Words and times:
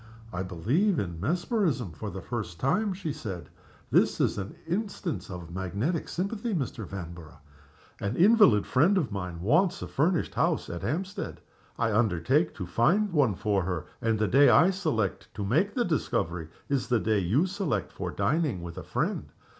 "I 0.33 0.41
believe 0.41 0.97
in 0.97 1.19
mesmerism 1.19 1.91
for 1.91 2.09
the 2.09 2.23
first 2.23 2.59
time," 2.59 2.91
she 2.91 3.13
said. 3.13 3.49
"This 3.91 4.19
is 4.19 4.39
an 4.39 4.55
instance 4.65 5.29
of 5.29 5.53
magnetic 5.53 6.09
sympathy, 6.09 6.55
Mr. 6.55 6.87
Vanborough. 6.87 7.37
An 7.99 8.15
invalid 8.15 8.65
friend 8.65 8.97
of 8.97 9.11
mine 9.11 9.41
wants 9.41 9.83
a 9.83 9.87
furnished 9.87 10.33
house 10.33 10.71
at 10.71 10.81
Hampstead. 10.81 11.39
I 11.77 11.91
undertake 11.93 12.55
to 12.55 12.65
find 12.65 13.13
one 13.13 13.35
for 13.35 13.61
her, 13.61 13.85
and 14.01 14.17
the 14.17 14.27
day 14.27 14.49
I 14.49 14.71
select 14.71 15.27
to 15.35 15.45
make 15.45 15.75
the 15.75 15.85
discovery 15.85 16.47
is 16.67 16.87
the 16.87 16.99
day 16.99 17.19
you 17.19 17.45
select 17.45 17.91
for 17.91 18.09
dining 18.09 18.63
with 18.63 18.79
a 18.79 18.83
friend. 18.83 19.29